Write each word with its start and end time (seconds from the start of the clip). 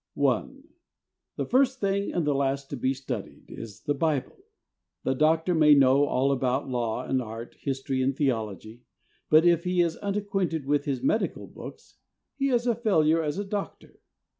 I.— 0.19 0.47
The 1.37 1.45
first 1.45 1.79
thing 1.79 2.11
and 2.11 2.25
the 2.25 2.33
last 2.33 2.71
to 2.71 2.75
be 2.75 2.91
studied 2.95 3.51
is 3.51 3.81
the 3.83 3.93
Bible. 3.93 4.45
The 5.03 5.13
doctor 5.13 5.53
may 5.53 5.75
know 5.75 6.05
all 6.05 6.31
about 6.31 6.67
law 6.67 7.05
and 7.05 7.21
art, 7.21 7.55
history 7.59 8.01
and 8.01 8.17
theology, 8.17 8.81
but 9.29 9.45
if 9.45 9.63
he 9.63 9.79
is 9.81 9.97
unacquainted 9.97 10.65
with 10.65 10.85
his 10.85 11.03
medical 11.03 11.45
books 11.45 11.97
he 12.35 12.49
is 12.49 12.65
a 12.65 12.73
failure 12.73 13.21
as 13.21 13.37
a 13.37 13.45
doctor. 13.45 13.99